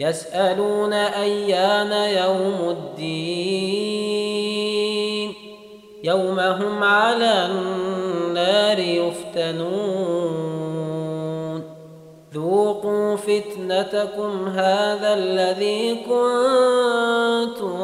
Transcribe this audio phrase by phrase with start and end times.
[0.00, 4.10] يسألون أيان يوم الدين.
[6.04, 10.20] يوم هم على النار يفتنون.
[12.34, 17.78] ذوقوا فتنتكم هذا الذي كنتم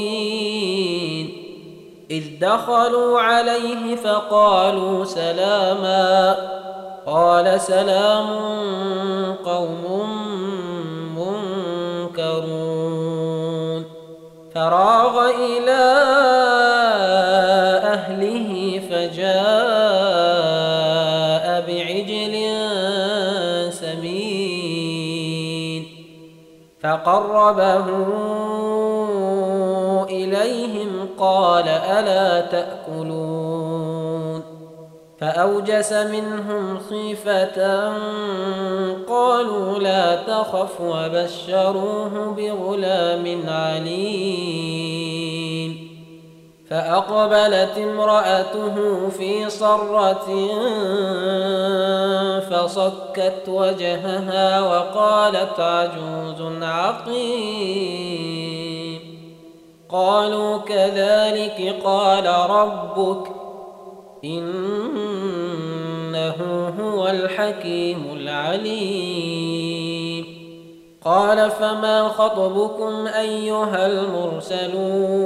[2.10, 6.37] إذ دخلوا عليه فقالوا سلاما.
[7.06, 8.26] قال سلام
[9.44, 10.09] قوم
[12.09, 13.84] منكرون.
[14.54, 15.82] فراغ إلى
[17.84, 19.34] أهله فجاء
[21.66, 22.34] بعجل
[23.72, 25.82] سمين.
[26.82, 27.86] فقربه
[31.19, 34.43] قال ألا تأكلون
[35.21, 37.89] فأوجس منهم خيفة
[39.09, 44.85] قالوا لا تخف وبشروه بغلام عليم
[46.71, 50.49] فأقبلت امرأته في صرة
[52.41, 58.64] فصكت وجهها وقالت عجوز عقيم
[59.94, 63.28] قالوا كذلك قال ربك
[64.25, 64.75] إنه
[66.81, 69.65] هو الحكيم العليم.
[71.04, 75.25] قال فما خطبكم أيها المرسلون؟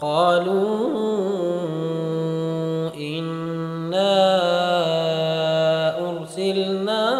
[0.00, 0.90] قالوا
[2.96, 4.30] إنا
[6.10, 7.19] أرسلنا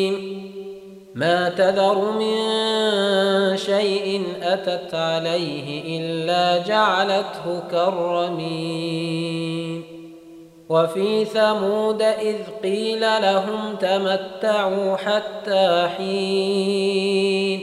[1.15, 2.37] ما تذر من
[3.57, 9.83] شيء أتت عليه إلا جعلته كالرميم.
[10.69, 17.61] وفي ثمود إذ قيل لهم تمتعوا حتى حين.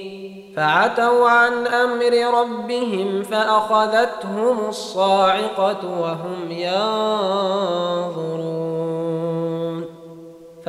[0.57, 8.68] فعتوا عن أمر ربهم فأخذتهم الصاعقة وهم ينظرون.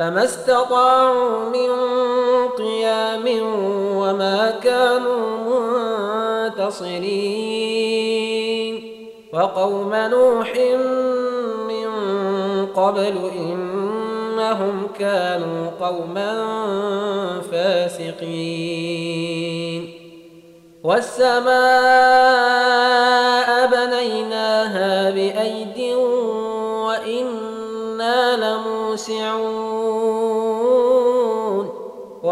[0.00, 1.70] فما استطاعوا من
[2.58, 3.24] قيام
[3.96, 5.20] وما كانوا
[6.48, 7.50] منتصرين.
[9.32, 10.52] وقوم نوح
[11.68, 11.88] من
[12.66, 16.44] قبل إنهم كانوا قوما
[17.52, 18.40] فاسقين.
[20.84, 21.50] والسماء
[23.66, 25.94] بنيناها بأيد
[26.86, 29.49] وإنا لموسعون.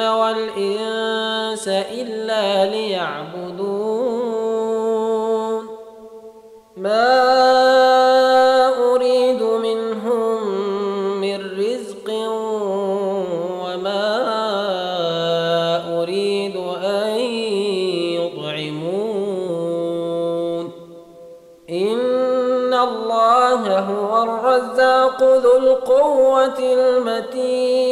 [0.00, 4.02] والإنس إلا ليعبدون.
[6.76, 7.32] ما
[8.94, 10.46] أريد منهم
[11.20, 12.08] من رزق
[13.64, 14.08] وما
[16.02, 17.16] أريد أن
[18.18, 19.12] يطعمون.
[21.70, 27.91] إن الله هو الرزاق ذو القوة المتين.